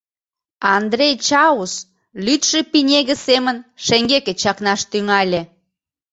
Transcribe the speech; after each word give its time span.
Андрей 0.75 1.13
Чаус 1.27 1.73
лӱдшӧ 2.25 2.59
пинеге 2.71 3.15
семын 3.25 3.57
шеҥгеке 3.85 4.33
чакнаш 4.41 4.81
тӱҥале. 4.91 5.41